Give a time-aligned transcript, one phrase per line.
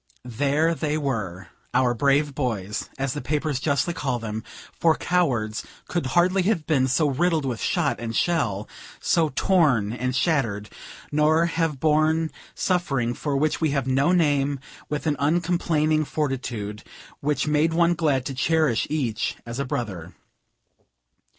[0.25, 1.49] There they were!
[1.75, 4.43] "our brave boys," as the papers justly call them,
[4.79, 8.67] for cowards could hardly have been so riddled with shot and shell,
[8.99, 10.71] so torn and shattered,
[11.11, 14.59] nor have borne suffering for which we have no name,
[14.89, 16.81] with an uncomplaining fortitude,
[17.19, 20.15] which made one glad to cherish each as a brother.